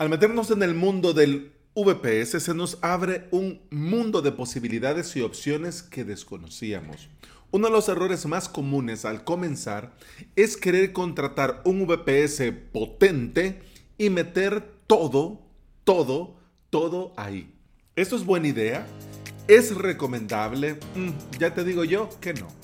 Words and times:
Al 0.00 0.08
meternos 0.08 0.50
en 0.50 0.62
el 0.62 0.74
mundo 0.74 1.12
del 1.12 1.52
VPS 1.74 2.42
se 2.42 2.54
nos 2.54 2.78
abre 2.80 3.28
un 3.32 3.60
mundo 3.70 4.22
de 4.22 4.32
posibilidades 4.32 5.14
y 5.14 5.20
opciones 5.20 5.82
que 5.82 6.04
desconocíamos. 6.04 7.10
Uno 7.50 7.66
de 7.66 7.72
los 7.74 7.86
errores 7.90 8.24
más 8.24 8.48
comunes 8.48 9.04
al 9.04 9.24
comenzar 9.24 9.92
es 10.36 10.56
querer 10.56 10.94
contratar 10.94 11.60
un 11.66 11.86
VPS 11.86 12.50
potente 12.72 13.60
y 13.98 14.08
meter 14.08 14.72
todo, 14.86 15.42
todo, 15.84 16.34
todo 16.70 17.12
ahí. 17.18 17.52
¿Esto 17.94 18.16
es 18.16 18.24
buena 18.24 18.48
idea? 18.48 18.86
¿Es 19.48 19.76
recomendable? 19.76 20.80
Mm, 20.94 21.10
ya 21.38 21.52
te 21.52 21.62
digo 21.62 21.84
yo 21.84 22.08
que 22.22 22.32
no. 22.32 22.59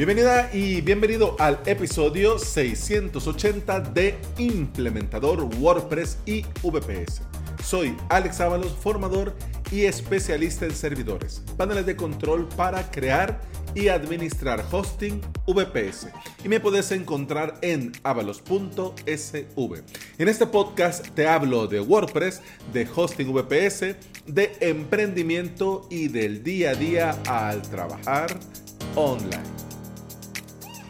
Bienvenida 0.00 0.48
y 0.54 0.80
bienvenido 0.80 1.36
al 1.38 1.60
episodio 1.66 2.38
680 2.38 3.80
de 3.80 4.18
Implementador 4.38 5.44
WordPress 5.58 6.16
y 6.24 6.42
VPS. 6.62 7.20
Soy 7.62 7.94
Alex 8.08 8.40
Ábalos, 8.40 8.72
formador 8.72 9.36
y 9.70 9.82
especialista 9.82 10.64
en 10.64 10.74
servidores, 10.74 11.42
paneles 11.58 11.84
de 11.84 11.96
control 11.96 12.48
para 12.56 12.90
crear 12.90 13.42
y 13.74 13.88
administrar 13.88 14.64
hosting 14.72 15.20
VPS. 15.46 16.08
Y 16.42 16.48
me 16.48 16.60
puedes 16.60 16.90
encontrar 16.92 17.58
en 17.60 17.92
avalos.sv. 18.02 19.82
En 20.16 20.28
este 20.28 20.46
podcast 20.46 21.08
te 21.08 21.28
hablo 21.28 21.66
de 21.66 21.80
WordPress, 21.80 22.40
de 22.72 22.88
hosting 22.96 23.34
VPS, 23.34 23.96
de 24.24 24.56
emprendimiento 24.60 25.86
y 25.90 26.08
del 26.08 26.42
día 26.42 26.70
a 26.70 26.74
día 26.74 27.10
al 27.26 27.60
trabajar 27.60 28.34
online. 28.94 29.59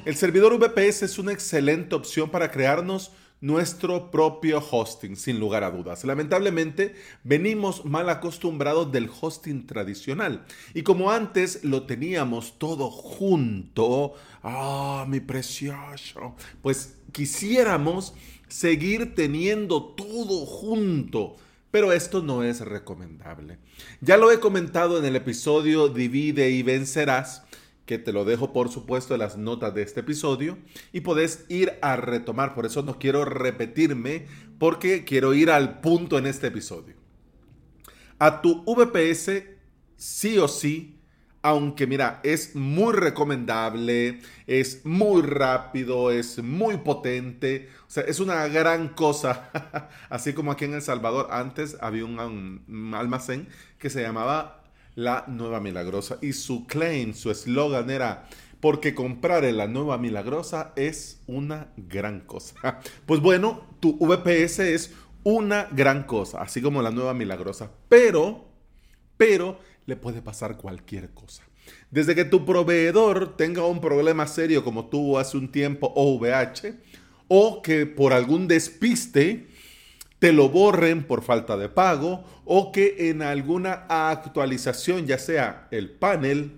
El 0.07 0.17
servidor 0.17 0.59
VPS 0.59 1.03
es 1.03 1.19
una 1.19 1.33
excelente 1.33 1.95
opción 1.95 2.31
para 2.31 2.51
crearnos 2.51 3.13
nuestro 3.43 4.11
propio 4.11 4.59
hosting, 4.71 5.15
sin 5.15 5.39
lugar 5.39 5.63
a 5.63 5.71
dudas. 5.71 6.05
Lamentablemente, 6.05 6.95
venimos 7.23 7.85
mal 7.85 8.09
acostumbrados 8.09 8.91
del 8.93 9.11
hosting 9.21 9.67
tradicional. 9.67 10.47
Y 10.73 10.83
como 10.83 11.11
antes 11.11 11.65
lo 11.65 11.83
teníamos 11.83 12.59
todo 12.59 12.91
junto, 12.91 14.15
ah, 14.43 15.05
mi 15.07 15.21
precioso, 15.21 16.35
pues 16.63 16.97
quisiéramos 17.13 18.15
seguir 18.49 19.15
teniendo 19.15 19.85
todo 19.85 20.47
junto. 20.47 21.37
Pero 21.71 21.93
esto 21.93 22.23
no 22.23 22.43
es 22.43 22.61
recomendable. 22.61 23.59
Ya 24.01 24.17
lo 24.17 24.33
he 24.33 24.41
comentado 24.41 24.99
en 24.99 25.05
el 25.05 25.15
episodio 25.15 25.89
Divide 25.89 26.51
y 26.51 26.63
vencerás 26.63 27.45
que 27.91 27.99
te 27.99 28.13
lo 28.13 28.25
dejo 28.25 28.53
por 28.53 28.69
supuesto 28.69 29.15
en 29.15 29.19
las 29.19 29.37
notas 29.37 29.75
de 29.75 29.83
este 29.83 29.99
episodio 29.99 30.57
y 30.93 31.01
podés 31.01 31.45
ir 31.49 31.73
a 31.83 31.97
retomar. 31.97 32.55
Por 32.55 32.65
eso 32.65 32.85
no 32.85 33.01
quiero 33.01 33.25
repetirme 33.25 34.29
porque 34.61 35.05
quiero 35.05 35.35
ir 35.35 35.51
al 35.51 35.81
punto 35.81 36.17
en 36.17 36.29
este 36.29 36.47
episodio. 36.47 36.95
A 38.21 38.43
tu 38.43 38.63
VPS 38.63 39.43
sí 39.97 40.39
o 40.39 40.47
sí, 40.47 41.01
aunque 41.43 41.89
mira, 41.89 42.21
es 42.23 42.55
muy 42.55 42.93
recomendable, 42.93 44.21
es 44.47 44.87
muy 44.87 45.23
rápido, 45.23 46.13
es 46.13 46.41
muy 46.41 46.77
potente, 46.77 47.71
o 47.89 47.91
sea, 47.91 48.05
es 48.05 48.21
una 48.21 48.47
gran 48.47 48.91
cosa. 48.91 49.51
Así 50.09 50.33
como 50.33 50.53
aquí 50.53 50.65
en 50.65 50.75
El 50.75 50.83
Salvador 50.83 51.27
antes 51.33 51.77
había 51.81 52.05
un, 52.05 52.63
un 52.69 52.95
almacén 52.95 53.49
que 53.81 53.91
se 53.91 54.01
llamaba 54.01 54.60
la 54.95 55.25
nueva 55.29 55.61
milagrosa. 55.61 56.19
Y 56.21 56.33
su 56.33 56.67
claim, 56.67 57.15
su 57.15 57.31
eslogan 57.31 57.91
era, 57.91 58.29
porque 58.61 58.95
comprar 58.95 59.45
en 59.45 59.57
la 59.57 59.67
nueva 59.67 59.99
milagrosa 59.99 60.73
es 60.77 61.21
una 61.27 61.73
gran 61.77 62.21
cosa. 62.21 62.55
Pues 63.07 63.21
bueno, 63.21 63.65
tu 63.81 63.97
VPS 63.99 64.61
es 64.61 64.95
una 65.23 65.69
gran 65.73 66.05
cosa, 66.05 66.43
así 66.43 66.63
como 66.63 66.83
la 66.83 66.91
nueva 66.91 67.15
milagrosa. 67.15 67.71
Pero, 67.89 68.47
pero, 69.17 69.59
le 69.87 69.97
puede 69.97 70.23
pasar 70.23 70.57
cualquier 70.57 71.11
cosa. 71.11 71.43
Desde 71.91 72.15
que 72.15 72.25
tu 72.25 72.45
proveedor 72.45 73.37
tenga 73.37 73.65
un 73.65 73.81
problema 73.81 74.27
serio 74.27 74.65
como 74.65 74.87
tuvo 74.87 75.19
hace 75.19 75.37
un 75.37 75.51
tiempo 75.51 75.93
OVH, 75.95 76.75
o 77.29 77.63
que 77.63 77.87
por 77.87 78.13
algún 78.13 78.49
despiste 78.49 79.49
te 80.21 80.33
lo 80.33 80.51
borren 80.51 81.03
por 81.03 81.23
falta 81.23 81.57
de 81.57 81.69
pago 81.69 82.23
o 82.45 82.71
que 82.71 83.09
en 83.09 83.23
alguna 83.23 83.87
actualización, 83.89 85.07
ya 85.07 85.19
sea 85.19 85.67
el 85.71 85.91
panel 85.91 86.53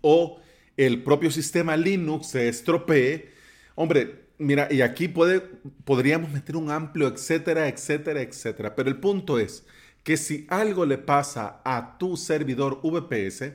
o 0.00 0.40
el 0.76 1.02
propio 1.02 1.30
sistema 1.32 1.76
Linux 1.76 2.28
se 2.28 2.48
estropee. 2.48 3.32
Hombre, 3.74 4.28
mira, 4.38 4.68
y 4.70 4.80
aquí 4.80 5.08
puede, 5.08 5.40
podríamos 5.84 6.30
meter 6.30 6.56
un 6.56 6.70
amplio 6.70 7.08
etcétera, 7.08 7.66
etcétera, 7.66 8.22
etcétera. 8.22 8.76
Pero 8.76 8.88
el 8.88 9.00
punto 9.00 9.40
es 9.40 9.66
que 10.04 10.16
si 10.16 10.46
algo 10.48 10.86
le 10.86 10.98
pasa 10.98 11.60
a 11.64 11.98
tu 11.98 12.16
servidor 12.16 12.80
VPS 12.80 13.54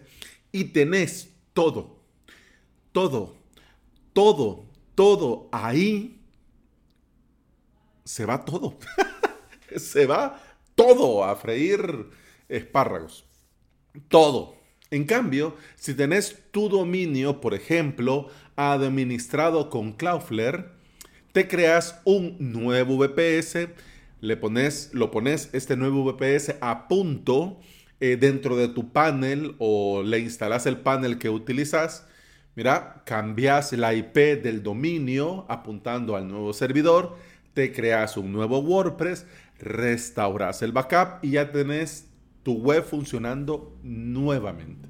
y 0.52 0.66
tenés 0.66 1.30
todo, 1.54 2.02
todo, 2.92 3.38
todo, 4.12 4.66
todo 4.96 5.48
ahí, 5.54 6.20
se 8.04 8.26
va 8.26 8.44
todo. 8.44 8.78
se 9.78 10.06
va 10.06 10.42
todo 10.76 11.24
a 11.24 11.36
freír 11.36 12.10
espárragos. 12.50 13.26
Todo. 14.08 14.56
En 14.92 15.06
cambio, 15.06 15.56
si 15.76 15.96
tenés 15.96 16.38
tu 16.52 16.70
dominio, 16.70 17.42
por 17.42 17.54
ejemplo, 17.54 18.30
administrado 18.56 19.70
con 19.70 19.94
Cloudflare, 19.94 20.66
te 21.32 21.48
creas 21.48 22.00
un 22.06 22.38
nuevo 22.40 22.98
VPS, 22.98 23.70
le 24.22 24.38
pones, 24.38 24.92
lo 24.94 25.10
pones 25.10 25.50
este 25.52 25.76
nuevo 25.76 26.04
VPS 26.04 26.56
a 26.62 26.88
punto 26.88 27.60
eh, 28.00 28.18
dentro 28.18 28.56
de 28.56 28.68
tu 28.68 28.92
panel 28.92 29.56
o 29.58 30.04
le 30.04 30.20
instalas 30.20 30.66
el 30.68 30.78
panel 30.78 31.18
que 31.18 31.30
utilizas. 31.30 32.06
Mira, 32.56 33.02
cambias 33.06 33.74
la 33.74 33.96
IP 33.96 34.16
del 34.44 34.62
dominio 34.62 35.46
apuntando 35.50 36.16
al 36.16 36.28
nuevo 36.28 36.54
servidor, 36.54 37.18
te 37.56 37.74
creas 37.74 38.16
un 38.16 38.32
nuevo 38.32 38.60
WordPress, 38.60 39.26
restauras 39.60 40.62
el 40.62 40.72
backup 40.72 41.24
y 41.24 41.32
ya 41.32 41.52
tenés 41.52 42.08
tu 42.44 42.54
web 42.56 42.84
funcionando 42.84 43.78
nuevamente. 43.84 44.90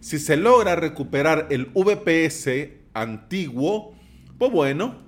Si 0.00 0.18
se 0.18 0.36
logra 0.36 0.76
recuperar 0.76 1.48
el 1.50 1.66
VPS 1.66 2.48
antiguo, 2.94 3.94
pues 4.38 4.50
bueno, 4.52 5.02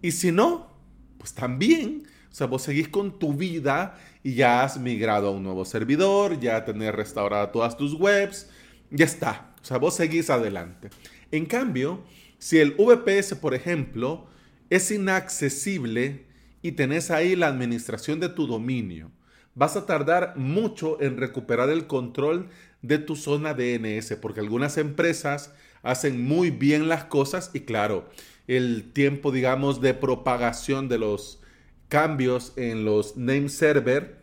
y 0.00 0.12
si 0.12 0.32
no, 0.32 0.70
pues 1.18 1.34
también, 1.34 2.04
o 2.30 2.34
sea, 2.34 2.46
vos 2.46 2.62
seguís 2.62 2.88
con 2.88 3.18
tu 3.18 3.34
vida 3.34 3.98
y 4.22 4.34
ya 4.34 4.62
has 4.62 4.78
migrado 4.78 5.28
a 5.28 5.30
un 5.30 5.42
nuevo 5.42 5.64
servidor, 5.64 6.40
ya 6.40 6.64
tenés 6.64 6.94
restaurado 6.94 7.48
todas 7.50 7.76
tus 7.76 7.94
webs, 7.94 8.48
ya 8.90 9.04
está, 9.04 9.54
o 9.60 9.64
sea, 9.64 9.78
vos 9.78 9.94
seguís 9.94 10.30
adelante. 10.30 10.90
En 11.30 11.46
cambio, 11.46 12.02
si 12.38 12.58
el 12.58 12.72
VPS, 12.72 13.36
por 13.36 13.54
ejemplo, 13.54 14.26
es 14.70 14.90
inaccesible, 14.90 16.26
y 16.62 16.72
tenés 16.72 17.10
ahí 17.10 17.36
la 17.36 17.48
administración 17.48 18.20
de 18.20 18.28
tu 18.28 18.46
dominio, 18.46 19.10
vas 19.54 19.76
a 19.76 19.84
tardar 19.84 20.34
mucho 20.36 21.00
en 21.02 21.18
recuperar 21.18 21.68
el 21.68 21.86
control 21.86 22.48
de 22.80 22.98
tu 22.98 23.16
zona 23.16 23.54
DNS, 23.54 24.16
porque 24.20 24.40
algunas 24.40 24.78
empresas 24.78 25.52
hacen 25.82 26.24
muy 26.24 26.50
bien 26.50 26.88
las 26.88 27.04
cosas 27.04 27.50
y 27.52 27.60
claro, 27.60 28.08
el 28.46 28.92
tiempo, 28.92 29.32
digamos, 29.32 29.80
de 29.80 29.94
propagación 29.94 30.88
de 30.88 30.98
los 30.98 31.40
cambios 31.88 32.52
en 32.56 32.84
los 32.84 33.16
name 33.16 33.48
server 33.48 34.22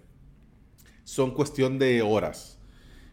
son 1.04 1.32
cuestión 1.32 1.80
de 1.80 2.02
horas. 2.02 2.58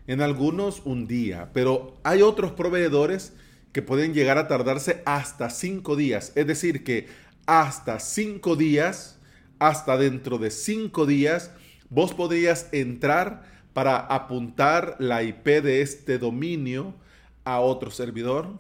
En 0.06 0.20
algunos 0.20 0.82
un 0.84 1.06
día, 1.06 1.50
pero 1.52 1.98
hay 2.04 2.22
otros 2.22 2.52
proveedores 2.52 3.32
que 3.72 3.82
pueden 3.82 4.14
llegar 4.14 4.38
a 4.38 4.48
tardarse 4.48 5.02
hasta 5.04 5.50
cinco 5.50 5.96
días. 5.96 6.32
Es 6.36 6.46
decir, 6.46 6.84
que 6.84 7.08
hasta 7.46 7.98
cinco 8.00 8.56
días 8.56 9.15
hasta 9.58 9.96
dentro 9.96 10.38
de 10.38 10.50
cinco 10.50 11.06
días, 11.06 11.50
vos 11.90 12.14
podrías 12.14 12.68
entrar 12.72 13.44
para 13.72 13.98
apuntar 13.98 14.96
la 14.98 15.22
IP 15.22 15.46
de 15.62 15.82
este 15.82 16.18
dominio 16.18 16.94
a 17.44 17.60
otro 17.60 17.90
servidor, 17.90 18.58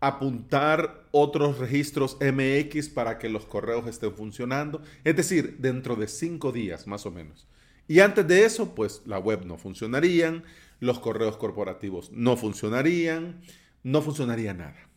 apuntar 0.00 1.06
otros 1.10 1.58
registros 1.58 2.16
MX 2.20 2.88
para 2.88 3.18
que 3.18 3.28
los 3.28 3.44
correos 3.44 3.86
estén 3.86 4.14
funcionando, 4.14 4.82
es 5.04 5.16
decir, 5.16 5.56
dentro 5.58 5.96
de 5.96 6.08
cinco 6.08 6.52
días 6.52 6.86
más 6.86 7.06
o 7.06 7.10
menos. 7.10 7.46
Y 7.88 8.00
antes 8.00 8.26
de 8.26 8.44
eso, 8.44 8.74
pues 8.74 9.02
la 9.06 9.18
web 9.18 9.44
no 9.44 9.58
funcionarían, 9.58 10.44
los 10.80 10.98
correos 10.98 11.36
corporativos 11.36 12.10
no 12.12 12.36
funcionarían, 12.36 13.40
no 13.82 14.02
funcionaría 14.02 14.54
nada. 14.54 14.88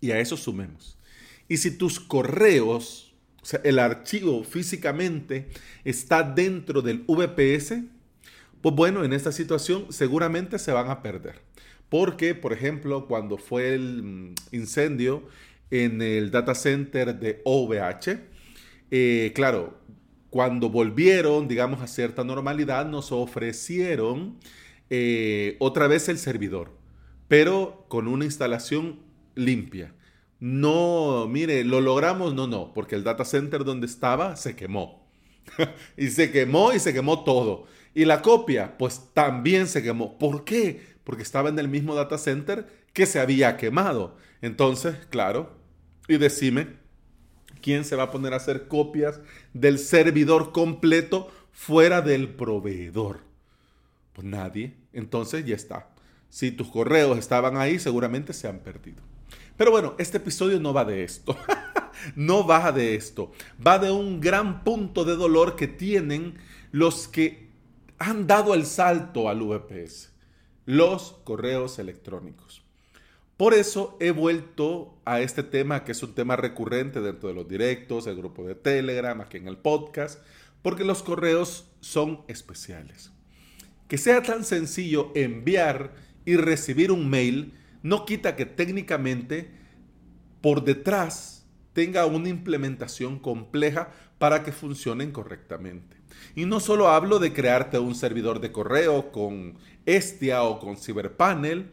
Y 0.00 0.12
a 0.12 0.20
eso 0.20 0.36
sumemos. 0.36 0.96
Y 1.48 1.58
si 1.58 1.70
tus 1.70 2.00
correos 2.00 3.07
o 3.42 3.44
sea, 3.44 3.60
el 3.64 3.78
archivo 3.78 4.42
físicamente 4.44 5.48
está 5.84 6.22
dentro 6.22 6.82
del 6.82 7.04
VPS, 7.06 7.82
pues 8.60 8.74
bueno, 8.74 9.04
en 9.04 9.12
esta 9.12 9.32
situación 9.32 9.86
seguramente 9.90 10.58
se 10.58 10.72
van 10.72 10.90
a 10.90 11.02
perder. 11.02 11.40
Porque, 11.88 12.34
por 12.34 12.52
ejemplo, 12.52 13.06
cuando 13.06 13.38
fue 13.38 13.74
el 13.74 14.02
mm, 14.02 14.34
incendio 14.52 15.26
en 15.70 16.02
el 16.02 16.30
data 16.30 16.54
center 16.54 17.18
de 17.18 17.40
OVH, 17.44 18.20
eh, 18.90 19.32
claro, 19.34 19.78
cuando 20.30 20.68
volvieron, 20.68 21.48
digamos, 21.48 21.80
a 21.80 21.86
cierta 21.86 22.24
normalidad, 22.24 22.86
nos 22.86 23.12
ofrecieron 23.12 24.38
eh, 24.90 25.56
otra 25.58 25.86
vez 25.88 26.08
el 26.08 26.18
servidor, 26.18 26.72
pero 27.28 27.86
con 27.88 28.08
una 28.08 28.24
instalación 28.24 29.00
limpia. 29.34 29.94
No, 30.40 31.26
mire, 31.28 31.64
lo 31.64 31.80
logramos, 31.80 32.34
no, 32.34 32.46
no, 32.46 32.72
porque 32.72 32.94
el 32.94 33.04
data 33.04 33.24
center 33.24 33.64
donde 33.64 33.86
estaba 33.86 34.36
se 34.36 34.54
quemó. 34.54 35.08
y 35.96 36.08
se 36.08 36.30
quemó 36.30 36.72
y 36.72 36.78
se 36.78 36.92
quemó 36.92 37.24
todo. 37.24 37.66
Y 37.94 38.04
la 38.04 38.22
copia, 38.22 38.76
pues 38.78 39.10
también 39.14 39.66
se 39.66 39.82
quemó. 39.82 40.18
¿Por 40.18 40.44
qué? 40.44 40.86
Porque 41.04 41.22
estaba 41.22 41.48
en 41.48 41.58
el 41.58 41.68
mismo 41.68 41.94
data 41.94 42.18
center 42.18 42.68
que 42.92 43.06
se 43.06 43.18
había 43.18 43.56
quemado. 43.56 44.16
Entonces, 44.40 44.96
claro, 45.10 45.56
y 46.06 46.18
decime, 46.18 46.76
¿quién 47.60 47.84
se 47.84 47.96
va 47.96 48.04
a 48.04 48.10
poner 48.10 48.32
a 48.32 48.36
hacer 48.36 48.68
copias 48.68 49.20
del 49.52 49.78
servidor 49.78 50.52
completo 50.52 51.32
fuera 51.50 52.00
del 52.00 52.28
proveedor? 52.28 53.20
Pues 54.12 54.26
nadie. 54.26 54.74
Entonces 54.92 55.44
ya 55.44 55.56
está. 55.56 55.90
Si 56.30 56.52
tus 56.52 56.68
correos 56.68 57.18
estaban 57.18 57.56
ahí, 57.56 57.78
seguramente 57.78 58.32
se 58.32 58.48
han 58.48 58.60
perdido. 58.60 59.02
Pero 59.58 59.72
bueno, 59.72 59.96
este 59.98 60.18
episodio 60.18 60.60
no 60.60 60.72
va 60.72 60.84
de 60.84 61.02
esto. 61.02 61.36
no 62.14 62.46
va 62.46 62.70
de 62.70 62.94
esto. 62.94 63.32
Va 63.64 63.80
de 63.80 63.90
un 63.90 64.20
gran 64.20 64.62
punto 64.62 65.04
de 65.04 65.16
dolor 65.16 65.56
que 65.56 65.66
tienen 65.66 66.36
los 66.70 67.08
que 67.08 67.48
han 67.98 68.28
dado 68.28 68.54
el 68.54 68.64
salto 68.64 69.28
al 69.28 69.42
VPS. 69.42 70.12
Los 70.64 71.16
correos 71.24 71.80
electrónicos. 71.80 72.62
Por 73.36 73.52
eso 73.52 73.96
he 74.00 74.12
vuelto 74.12 74.96
a 75.04 75.20
este 75.20 75.42
tema, 75.42 75.82
que 75.82 75.90
es 75.92 76.02
un 76.04 76.14
tema 76.14 76.36
recurrente 76.36 77.00
dentro 77.00 77.28
de 77.28 77.34
los 77.34 77.48
directos, 77.48 78.06
el 78.06 78.16
grupo 78.16 78.44
de 78.44 78.54
Telegram, 78.54 79.20
aquí 79.20 79.38
en 79.38 79.48
el 79.48 79.56
podcast, 79.56 80.22
porque 80.62 80.84
los 80.84 81.02
correos 81.02 81.68
son 81.80 82.22
especiales. 82.28 83.10
Que 83.88 83.98
sea 83.98 84.22
tan 84.22 84.44
sencillo 84.44 85.10
enviar 85.16 85.94
y 86.24 86.36
recibir 86.36 86.92
un 86.92 87.10
mail 87.10 87.54
no 87.82 88.04
quita 88.04 88.36
que 88.36 88.46
técnicamente 88.46 89.50
por 90.40 90.64
detrás 90.64 91.46
tenga 91.72 92.06
una 92.06 92.28
implementación 92.28 93.18
compleja 93.18 93.90
para 94.18 94.42
que 94.42 94.52
funcionen 94.52 95.12
correctamente. 95.12 95.96
Y 96.34 96.44
no 96.44 96.60
solo 96.60 96.88
hablo 96.88 97.18
de 97.18 97.32
crearte 97.32 97.78
un 97.78 97.94
servidor 97.94 98.40
de 98.40 98.52
correo 98.52 99.12
con 99.12 99.58
Estia 99.86 100.42
o 100.42 100.58
con 100.58 100.76
Cyberpanel, 100.76 101.70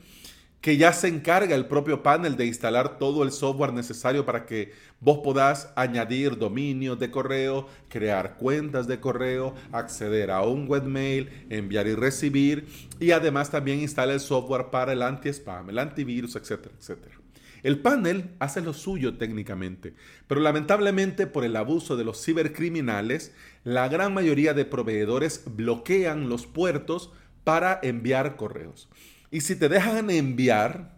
que 0.66 0.78
ya 0.78 0.94
se 0.94 1.08
encarga 1.08 1.54
el 1.54 1.68
propio 1.68 2.02
panel 2.02 2.38
de 2.38 2.48
instalar 2.48 2.98
todo 2.98 3.22
el 3.22 3.32
software 3.32 3.72
necesario 3.72 4.26
para 4.26 4.48
que 4.48 4.72
vos 5.00 5.20
podás 5.24 5.72
añadir 5.76 6.40
dominios 6.40 6.98
de 6.98 7.12
correo, 7.12 7.68
crear 7.88 8.36
cuentas 8.38 8.88
de 8.88 9.00
correo, 9.00 9.54
acceder 9.72 10.32
a 10.32 10.42
un 10.42 10.68
webmail, 10.68 11.46
enviar 11.52 11.86
y 11.86 11.94
recibir 11.94 12.66
y 13.00 13.12
además 13.12 13.52
también 13.52 13.80
instala 13.80 14.14
el 14.14 14.20
software 14.20 14.72
para 14.72 14.94
el 14.94 15.04
anti-spam, 15.04 15.70
el 15.70 15.78
antivirus, 15.78 16.36
etcétera, 16.36 16.74
etcétera. 16.80 17.14
El 17.62 17.78
panel 17.82 18.32
hace 18.40 18.60
lo 18.62 18.74
suyo 18.74 19.20
técnicamente, 19.20 19.94
pero 20.26 20.42
lamentablemente 20.42 21.28
por 21.28 21.46
el 21.46 21.58
abuso 21.58 21.96
de 21.96 22.06
los 22.06 22.26
cibercriminales, 22.26 23.36
la 23.64 23.88
gran 23.88 24.16
mayoría 24.16 24.56
de 24.56 24.66
proveedores 24.66 25.44
bloquean 25.46 26.28
los 26.28 26.48
puertos 26.48 27.12
para 27.44 27.80
enviar 27.84 28.36
correos. 28.36 28.90
Y 29.36 29.42
si 29.42 29.58
te 29.58 29.68
dejan 29.68 30.10
enviar, 30.12 30.98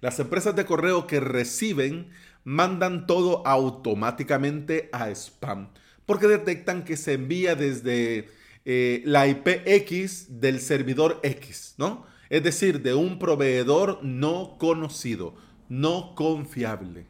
las 0.00 0.20
empresas 0.20 0.54
de 0.54 0.64
correo 0.64 1.08
que 1.08 1.18
reciben 1.18 2.10
mandan 2.44 3.08
todo 3.08 3.44
automáticamente 3.44 4.88
a 4.92 5.10
spam, 5.10 5.70
porque 6.06 6.28
detectan 6.28 6.84
que 6.84 6.96
se 6.96 7.14
envía 7.14 7.56
desde 7.56 8.28
eh, 8.64 9.02
la 9.06 9.26
IP 9.26 9.48
X 9.66 10.40
del 10.40 10.60
servidor 10.60 11.18
X, 11.24 11.74
¿no? 11.78 12.06
Es 12.30 12.44
decir, 12.44 12.80
de 12.80 12.94
un 12.94 13.18
proveedor 13.18 13.98
no 14.04 14.56
conocido, 14.56 15.34
no 15.68 16.14
confiable. 16.14 17.06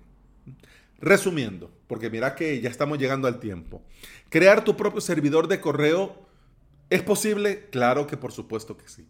Resumiendo, 0.99 1.71
porque 1.89 2.09
mira 2.09 2.35
que 2.35 2.59
ya 2.63 2.71
estamos 2.71 2.99
llegando 2.99 3.29
al 3.29 3.39
tiempo. 3.39 3.83
¿Crear 4.31 4.65
tu 4.65 4.79
propio 4.79 5.03
servidor 5.03 5.47
de 5.47 5.61
correo 5.61 6.22
es 6.95 7.03
posible? 7.03 7.69
Claro 7.71 8.07
que 8.07 8.17
por 8.17 8.33
supuesto 8.33 8.77
que 8.77 8.89
sí 8.89 9.07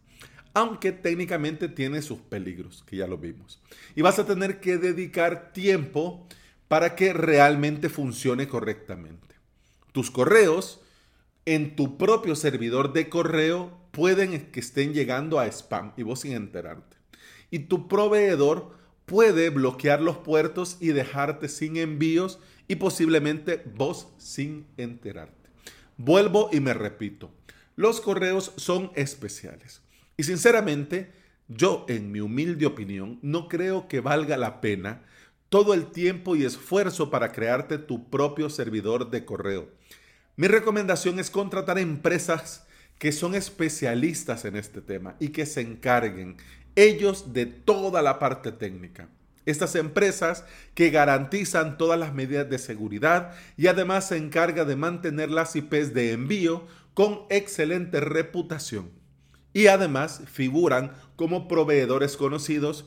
aunque 0.54 0.92
técnicamente 0.92 1.68
tiene 1.68 2.02
sus 2.02 2.18
peligros, 2.18 2.84
que 2.86 2.96
ya 2.96 3.06
lo 3.06 3.18
vimos. 3.18 3.60
Y 3.94 4.02
vas 4.02 4.18
a 4.18 4.26
tener 4.26 4.60
que 4.60 4.76
dedicar 4.76 5.52
tiempo 5.52 6.26
para 6.68 6.94
que 6.94 7.12
realmente 7.12 7.88
funcione 7.88 8.48
correctamente. 8.48 9.34
Tus 9.92 10.10
correos 10.10 10.80
en 11.44 11.74
tu 11.74 11.98
propio 11.98 12.36
servidor 12.36 12.92
de 12.92 13.08
correo 13.08 13.78
pueden 13.90 14.50
que 14.50 14.60
estén 14.60 14.94
llegando 14.94 15.38
a 15.38 15.46
spam 15.46 15.92
y 15.96 16.02
vos 16.02 16.20
sin 16.20 16.32
enterarte. 16.32 16.96
Y 17.50 17.60
tu 17.60 17.88
proveedor 17.88 18.76
puede 19.06 19.50
bloquear 19.50 20.00
los 20.00 20.18
puertos 20.18 20.78
y 20.80 20.88
dejarte 20.88 21.48
sin 21.48 21.76
envíos 21.76 22.38
y 22.68 22.76
posiblemente 22.76 23.62
vos 23.74 24.08
sin 24.18 24.66
enterarte. 24.76 25.50
Vuelvo 25.98 26.48
y 26.52 26.60
me 26.60 26.72
repito, 26.72 27.30
los 27.76 28.00
correos 28.00 28.52
son 28.56 28.90
especiales. 28.94 29.82
Y 30.16 30.24
sinceramente, 30.24 31.12
yo 31.48 31.84
en 31.88 32.12
mi 32.12 32.20
humilde 32.20 32.66
opinión, 32.66 33.18
no 33.22 33.48
creo 33.48 33.88
que 33.88 34.00
valga 34.00 34.36
la 34.36 34.60
pena 34.60 35.02
todo 35.48 35.74
el 35.74 35.86
tiempo 35.86 36.34
y 36.34 36.44
esfuerzo 36.44 37.10
para 37.10 37.32
crearte 37.32 37.78
tu 37.78 38.08
propio 38.08 38.48
servidor 38.48 39.10
de 39.10 39.24
correo. 39.24 39.68
Mi 40.36 40.48
recomendación 40.48 41.18
es 41.18 41.30
contratar 41.30 41.78
empresas 41.78 42.66
que 42.98 43.12
son 43.12 43.34
especialistas 43.34 44.44
en 44.44 44.56
este 44.56 44.80
tema 44.80 45.16
y 45.20 45.28
que 45.28 45.44
se 45.44 45.60
encarguen 45.60 46.36
ellos 46.74 47.32
de 47.34 47.46
toda 47.46 48.00
la 48.00 48.18
parte 48.18 48.52
técnica. 48.52 49.08
Estas 49.44 49.74
empresas 49.74 50.44
que 50.74 50.90
garantizan 50.90 51.76
todas 51.76 51.98
las 51.98 52.14
medidas 52.14 52.48
de 52.48 52.58
seguridad 52.58 53.34
y 53.56 53.66
además 53.66 54.08
se 54.08 54.16
encarga 54.16 54.64
de 54.64 54.76
mantener 54.76 55.30
las 55.30 55.56
IPs 55.56 55.92
de 55.92 56.12
envío 56.12 56.66
con 56.94 57.22
excelente 57.30 58.00
reputación. 58.00 58.90
Y 59.52 59.66
además 59.66 60.22
figuran 60.26 60.92
como 61.16 61.48
proveedores 61.48 62.16
conocidos 62.16 62.86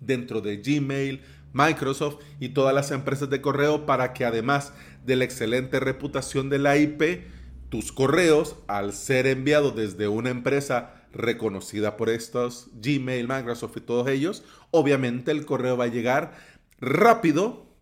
dentro 0.00 0.40
de 0.40 0.58
Gmail, 0.58 1.22
Microsoft 1.52 2.18
y 2.38 2.50
todas 2.50 2.74
las 2.74 2.90
empresas 2.90 3.30
de 3.30 3.40
correo 3.40 3.86
para 3.86 4.12
que 4.12 4.24
además 4.24 4.74
de 5.04 5.16
la 5.16 5.24
excelente 5.24 5.80
reputación 5.80 6.50
de 6.50 6.58
la 6.58 6.76
IP, 6.76 7.26
tus 7.70 7.92
correos, 7.92 8.56
al 8.68 8.92
ser 8.92 9.26
enviados 9.26 9.74
desde 9.74 10.06
una 10.06 10.30
empresa 10.30 11.06
reconocida 11.12 11.96
por 11.96 12.10
estos, 12.10 12.68
Gmail, 12.74 13.26
Microsoft 13.26 13.78
y 13.78 13.80
todos 13.80 14.08
ellos, 14.08 14.44
obviamente 14.70 15.30
el 15.30 15.46
correo 15.46 15.78
va 15.78 15.84
a 15.84 15.88
llegar 15.88 16.34
rápido 16.78 17.74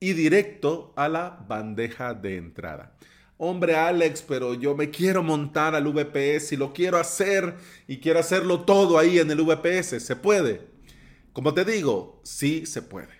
y 0.00 0.14
directo 0.14 0.94
a 0.96 1.08
la 1.08 1.44
bandeja 1.48 2.14
de 2.14 2.36
entrada 2.36 2.96
hombre 3.38 3.76
Alex, 3.76 4.22
pero 4.22 4.54
yo 4.54 4.76
me 4.76 4.90
quiero 4.90 5.22
montar 5.22 5.74
al 5.74 5.84
VPS 5.84 6.52
y 6.52 6.56
lo 6.56 6.72
quiero 6.72 6.98
hacer 6.98 7.54
y 7.86 7.98
quiero 7.98 8.18
hacerlo 8.18 8.60
todo 8.60 8.98
ahí 8.98 9.18
en 9.18 9.30
el 9.30 9.42
VPS. 9.42 10.02
¿Se 10.02 10.16
puede? 10.16 10.66
Como 11.32 11.54
te 11.54 11.64
digo, 11.64 12.20
sí 12.24 12.66
se 12.66 12.82
puede. 12.82 13.14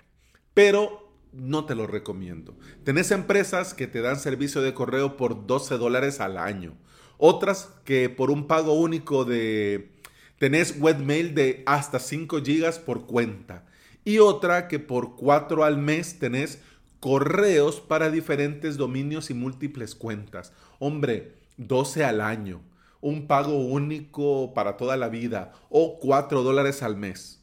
Pero 0.52 1.14
no 1.32 1.64
te 1.64 1.74
lo 1.74 1.86
recomiendo. 1.86 2.56
Tenés 2.84 3.10
empresas 3.12 3.74
que 3.74 3.86
te 3.86 4.00
dan 4.00 4.18
servicio 4.18 4.60
de 4.60 4.74
correo 4.74 5.16
por 5.16 5.46
12 5.46 5.78
dólares 5.78 6.20
al 6.20 6.36
año. 6.36 6.76
Otras 7.16 7.70
que 7.84 8.08
por 8.08 8.30
un 8.30 8.46
pago 8.46 8.72
único 8.74 9.24
de... 9.24 9.92
Tenés 10.38 10.76
webmail 10.78 11.34
de 11.34 11.62
hasta 11.66 11.98
5 11.98 12.42
gigas 12.44 12.78
por 12.78 13.06
cuenta. 13.06 13.66
Y 14.04 14.18
otra 14.18 14.68
que 14.68 14.78
por 14.78 15.16
4 15.16 15.64
al 15.64 15.78
mes 15.78 16.18
tenés 16.18 16.60
correos 17.00 17.80
para 17.80 18.10
diferentes 18.10 18.76
dominios 18.76 19.30
y 19.30 19.34
múltiples 19.34 19.94
cuentas. 19.94 20.52
Hombre, 20.78 21.36
12 21.56 22.04
al 22.04 22.20
año, 22.20 22.62
un 23.00 23.26
pago 23.26 23.58
único 23.58 24.52
para 24.54 24.76
toda 24.76 24.96
la 24.96 25.08
vida 25.08 25.52
o 25.70 25.98
4 26.00 26.42
dólares 26.42 26.82
al 26.82 26.96
mes. 26.96 27.42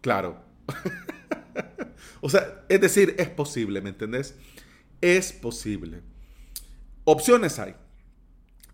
Claro. 0.00 0.40
o 2.20 2.28
sea, 2.28 2.64
es 2.68 2.80
decir, 2.80 3.14
es 3.18 3.28
posible, 3.28 3.80
¿me 3.80 3.90
entendés? 3.90 4.36
Es 5.00 5.32
posible. 5.32 6.02
Opciones 7.04 7.58
hay. 7.58 7.74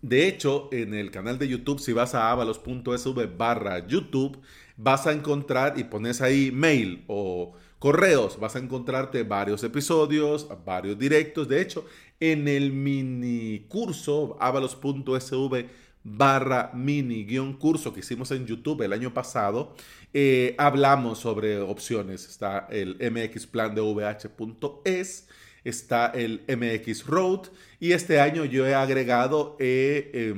De 0.07 0.25
hecho, 0.25 0.69
en 0.71 0.93
el 0.93 1.11
canal 1.11 1.37
de 1.37 1.49
YouTube, 1.49 1.81
si 1.81 1.91
vas 1.91 2.15
a 2.15 2.31
avalos.sv 2.31 3.27
barra 3.37 3.85
YouTube, 3.85 4.39
vas 4.77 5.05
a 5.05 5.11
encontrar 5.11 5.77
y 5.77 5.83
pones 5.83 6.21
ahí 6.21 6.49
mail 6.49 7.03
o 7.07 7.51
correos, 7.77 8.39
vas 8.39 8.55
a 8.55 8.59
encontrarte 8.59 9.23
varios 9.23 9.65
episodios, 9.65 10.47
varios 10.65 10.97
directos. 10.97 11.49
De 11.49 11.59
hecho, 11.59 11.85
en 12.21 12.47
el 12.47 12.71
mini 12.71 13.65
curso 13.67 14.37
avalos.sv 14.39 15.65
barra 16.05 16.71
mini 16.73 17.25
guion 17.25 17.57
curso 17.57 17.93
que 17.93 17.99
hicimos 17.99 18.31
en 18.31 18.45
YouTube 18.45 18.83
el 18.83 18.93
año 18.93 19.13
pasado, 19.13 19.75
eh, 20.13 20.55
hablamos 20.57 21.19
sobre 21.19 21.59
opciones. 21.59 22.29
Está 22.29 22.65
el 22.71 22.95
mx 23.11 23.45
plan 23.45 23.75
de 23.75 23.81
vh.es 23.81 25.27
está 25.63 26.07
el 26.07 26.43
MX 26.47 27.05
Road 27.05 27.47
y 27.79 27.91
este 27.91 28.19
año 28.19 28.45
yo 28.45 28.65
he 28.65 28.73
agregado 28.73 29.55
eh, 29.59 30.33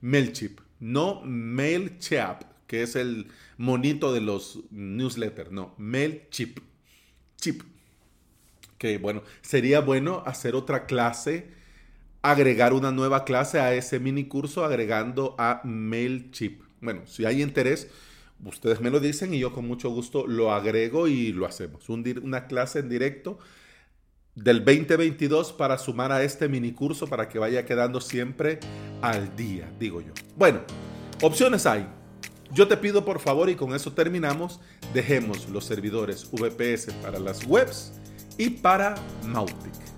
MailChimp, 0.00 0.60
no 0.80 1.22
MailChimp, 1.24 2.42
que 2.66 2.82
es 2.82 2.96
el 2.96 3.28
monito 3.56 4.12
de 4.12 4.20
los 4.20 4.60
newsletters, 4.70 5.52
no, 5.52 5.74
MailChimp. 5.78 6.58
Chip. 7.40 7.62
Que 8.78 8.98
bueno, 8.98 9.22
sería 9.42 9.80
bueno 9.80 10.22
hacer 10.26 10.54
otra 10.54 10.86
clase, 10.86 11.48
agregar 12.22 12.72
una 12.72 12.92
nueva 12.92 13.24
clase 13.24 13.60
a 13.60 13.74
ese 13.74 13.98
mini 13.98 14.24
curso 14.24 14.64
agregando 14.64 15.34
a 15.38 15.60
MailChimp. 15.64 16.62
Bueno, 16.80 17.02
si 17.06 17.24
hay 17.24 17.42
interés, 17.42 17.88
ustedes 18.44 18.80
me 18.80 18.90
lo 18.90 19.00
dicen 19.00 19.34
y 19.34 19.38
yo 19.38 19.52
con 19.52 19.66
mucho 19.66 19.90
gusto 19.90 20.26
lo 20.26 20.52
agrego 20.52 21.08
y 21.08 21.32
lo 21.32 21.46
hacemos. 21.46 21.88
una 21.88 22.46
clase 22.46 22.78
en 22.78 22.88
directo 22.88 23.38
del 24.42 24.64
2022 24.64 25.52
para 25.52 25.76
sumar 25.76 26.12
a 26.12 26.22
este 26.22 26.48
mini 26.48 26.72
curso 26.72 27.06
para 27.06 27.28
que 27.28 27.38
vaya 27.38 27.66
quedando 27.66 28.00
siempre 28.00 28.58
al 29.02 29.36
día, 29.36 29.70
digo 29.78 30.00
yo. 30.00 30.12
Bueno, 30.36 30.60
opciones 31.20 31.66
hay. 31.66 31.86
Yo 32.52 32.66
te 32.66 32.76
pido 32.76 33.04
por 33.04 33.20
favor, 33.20 33.50
y 33.50 33.54
con 33.54 33.74
eso 33.74 33.92
terminamos, 33.92 34.60
dejemos 34.94 35.48
los 35.50 35.66
servidores 35.66 36.28
VPS 36.32 36.92
para 37.02 37.18
las 37.18 37.46
webs 37.46 37.92
y 38.38 38.50
para 38.50 38.94
Mautic. 39.26 39.89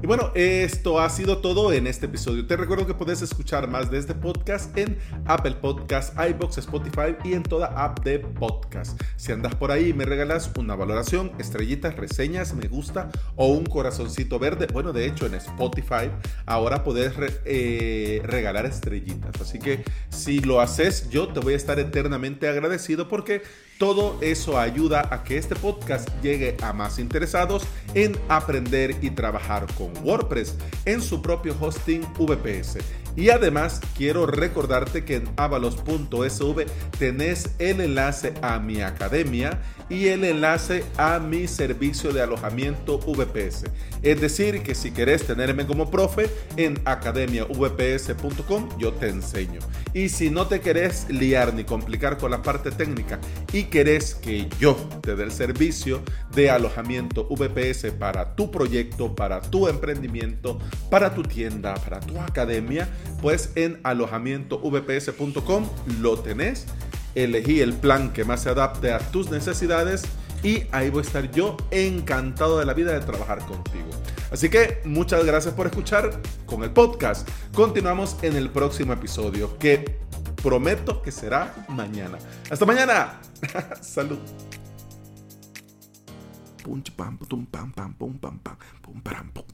Y 0.00 0.06
bueno, 0.06 0.30
esto 0.36 1.00
ha 1.00 1.10
sido 1.10 1.38
todo 1.38 1.72
en 1.72 1.88
este 1.88 2.06
episodio. 2.06 2.46
Te 2.46 2.56
recuerdo 2.56 2.86
que 2.86 2.94
puedes 2.94 3.20
escuchar 3.20 3.66
más 3.68 3.90
de 3.90 3.98
este 3.98 4.14
podcast 4.14 4.76
en 4.78 4.96
Apple 5.24 5.56
Podcast, 5.60 6.14
iBox, 6.16 6.58
Spotify 6.58 7.16
y 7.24 7.32
en 7.32 7.42
toda 7.42 7.66
app 7.66 8.04
de 8.04 8.20
podcast. 8.20 9.00
Si 9.16 9.32
andas 9.32 9.56
por 9.56 9.72
ahí 9.72 9.88
y 9.88 9.92
me 9.92 10.04
regalas 10.04 10.52
una 10.56 10.76
valoración, 10.76 11.32
estrellitas, 11.40 11.96
reseñas, 11.96 12.54
me 12.54 12.68
gusta 12.68 13.10
o 13.34 13.48
un 13.48 13.66
corazoncito 13.66 14.38
verde, 14.38 14.68
bueno, 14.72 14.92
de 14.92 15.04
hecho 15.04 15.26
en 15.26 15.34
Spotify 15.34 16.12
ahora 16.46 16.84
puedes 16.84 17.14
eh, 17.44 18.22
regalar 18.22 18.66
estrellitas. 18.66 19.40
Así 19.40 19.58
que 19.58 19.82
si 20.10 20.38
lo 20.38 20.60
haces, 20.60 21.10
yo 21.10 21.26
te 21.26 21.40
voy 21.40 21.54
a 21.54 21.56
estar 21.56 21.80
eternamente 21.80 22.48
agradecido 22.48 23.08
porque 23.08 23.42
todo 23.78 24.18
eso 24.20 24.58
ayuda 24.58 25.08
a 25.10 25.22
que 25.22 25.38
este 25.38 25.54
podcast 25.54 26.08
llegue 26.20 26.56
a 26.62 26.72
más 26.72 26.98
interesados 26.98 27.62
en 27.94 28.18
aprender 28.28 28.96
y 29.00 29.10
trabajar 29.10 29.66
con 29.74 29.92
WordPress 30.04 30.56
en 30.84 31.00
su 31.00 31.22
propio 31.22 31.56
hosting 31.60 32.02
VPS. 32.18 32.78
Y 33.16 33.30
además 33.30 33.80
quiero 33.96 34.26
recordarte 34.26 35.04
que 35.04 35.16
en 35.16 35.28
avalos.sv 35.36 36.66
tenés 36.98 37.50
el 37.58 37.80
enlace 37.80 38.34
a 38.42 38.60
mi 38.60 38.80
academia 38.80 39.60
y 39.88 40.08
el 40.08 40.22
enlace 40.24 40.84
a 40.96 41.18
mi 41.18 41.48
servicio 41.48 42.12
de 42.12 42.22
alojamiento 42.22 42.98
VPS. 42.98 43.64
Es 44.02 44.20
decir, 44.20 44.62
que 44.62 44.76
si 44.76 44.92
querés 44.92 45.26
tenerme 45.26 45.66
como 45.66 45.90
profe 45.90 46.30
en 46.56 46.78
academiavps.com, 46.84 48.68
yo 48.78 48.92
te 48.92 49.08
enseño. 49.08 49.60
Y 49.94 50.10
si 50.10 50.30
no 50.30 50.46
te 50.46 50.60
querés 50.60 51.08
liar 51.08 51.54
ni 51.54 51.64
complicar 51.64 52.18
con 52.18 52.30
la 52.30 52.42
parte 52.42 52.70
técnica 52.70 53.18
y 53.52 53.64
querés 53.68 54.14
que 54.14 54.48
yo 54.58 54.74
te 55.02 55.16
dé 55.16 55.24
el 55.24 55.32
servicio 55.32 56.02
de 56.34 56.50
alojamiento 56.50 57.26
VPS 57.28 57.92
para 57.98 58.34
tu 58.34 58.50
proyecto, 58.50 59.14
para 59.14 59.40
tu 59.40 59.68
emprendimiento, 59.68 60.58
para 60.90 61.14
tu 61.14 61.22
tienda, 61.22 61.74
para 61.74 62.00
tu 62.00 62.18
academia, 62.20 62.88
pues 63.20 63.52
en 63.54 63.80
alojamientovps.com 63.82 65.66
lo 66.00 66.18
tenés 66.18 66.66
elegí 67.14 67.60
el 67.60 67.74
plan 67.74 68.12
que 68.12 68.24
más 68.24 68.42
se 68.42 68.50
adapte 68.50 68.92
a 68.92 68.98
tus 68.98 69.30
necesidades 69.30 70.04
y 70.42 70.62
ahí 70.70 70.90
voy 70.90 71.00
a 71.00 71.06
estar 71.06 71.30
yo 71.32 71.56
encantado 71.70 72.58
de 72.58 72.64
la 72.64 72.74
vida 72.74 72.92
de 72.92 73.00
trabajar 73.00 73.44
contigo. 73.46 73.88
Así 74.30 74.48
que 74.48 74.80
muchas 74.84 75.24
gracias 75.24 75.54
por 75.54 75.66
escuchar 75.66 76.20
con 76.46 76.62
el 76.62 76.70
podcast. 76.70 77.28
Continuamos 77.52 78.16
en 78.22 78.36
el 78.36 78.50
próximo 78.50 78.92
episodio 78.92 79.58
que 79.58 79.98
prometo 80.48 81.02
que 81.02 81.12
será 81.12 81.52
mañana. 81.68 82.16
Hasta 82.50 82.64
mañana. 82.64 83.20
Salud. 83.82 84.18
pum, 86.64 86.80
pam, 86.96 87.16
pum, 87.18 87.44
pam, 87.44 87.70
pam, 87.70 87.92
pum, 87.92 88.18
pam, 88.18 88.38
pam, 88.38 88.56
pum, 88.80 89.00
pam, 89.02 89.28
pum, 89.34 89.44